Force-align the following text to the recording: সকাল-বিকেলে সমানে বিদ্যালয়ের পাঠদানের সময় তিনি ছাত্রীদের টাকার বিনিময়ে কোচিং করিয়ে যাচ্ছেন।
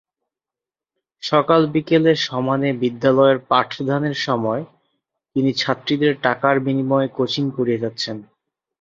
সকাল-বিকেলে 1.23 2.11
সমানে 2.25 2.69
বিদ্যালয়ের 2.81 3.39
পাঠদানের 3.49 4.17
সময় 4.19 4.61
তিনি 5.35 5.51
ছাত্রীদের 5.53 6.13
টাকার 6.21 6.55
বিনিময়ে 6.59 7.07
কোচিং 7.17 7.45
করিয়ে 7.51 7.81
যাচ্ছেন। 7.83 8.17